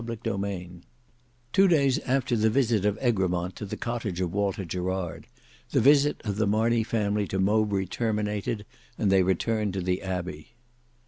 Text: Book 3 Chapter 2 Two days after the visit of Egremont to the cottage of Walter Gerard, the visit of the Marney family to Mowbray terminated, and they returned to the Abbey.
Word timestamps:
Book 0.03 0.23
3 0.23 0.31
Chapter 0.31 0.39
2 0.81 0.81
Two 1.53 1.67
days 1.67 1.99
after 2.07 2.35
the 2.35 2.49
visit 2.49 2.85
of 2.85 2.97
Egremont 3.03 3.55
to 3.57 3.67
the 3.67 3.77
cottage 3.77 4.19
of 4.19 4.33
Walter 4.33 4.65
Gerard, 4.65 5.27
the 5.69 5.79
visit 5.79 6.19
of 6.25 6.37
the 6.37 6.47
Marney 6.47 6.83
family 6.83 7.27
to 7.27 7.37
Mowbray 7.37 7.85
terminated, 7.85 8.65
and 8.97 9.11
they 9.11 9.21
returned 9.21 9.75
to 9.75 9.81
the 9.81 10.01
Abbey. 10.01 10.55